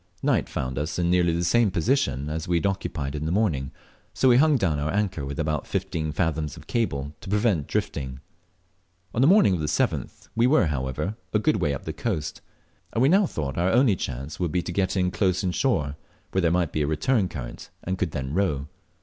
[0.23, 3.69] Night found us in nearly the same position as we had occupied in the morning,
[4.15, 8.19] so we hung down our anchor with about fifteen fathoms of cable to prevent drifting.
[9.13, 12.41] On the morning of the 7th we were however, a good way up the coast,
[12.93, 15.97] and we now thought our only chance would be to got close in shore,
[16.31, 18.65] where there might be a return current, and we could then row.